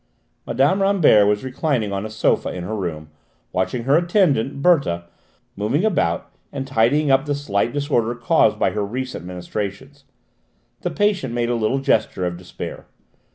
[0.47, 0.81] Mme.
[0.81, 3.11] Rambert was reclining on a sofa in her room,
[3.51, 5.03] watching her attendant, Berthe,
[5.55, 10.05] moving about and tidying up the slight disorder caused by her recent ministrations.
[10.79, 12.87] The patient made a little gesture of despair.